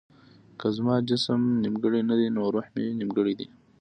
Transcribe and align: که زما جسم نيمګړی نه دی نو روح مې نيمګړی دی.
که 0.59 0.67
زما 0.77 0.95
جسم 1.09 1.41
نيمګړی 1.63 2.01
نه 2.09 2.15
دی 2.19 2.27
نو 2.35 2.41
روح 2.53 2.67
مې 2.73 2.83
نيمګړی 2.99 3.33
دی. 3.39 3.47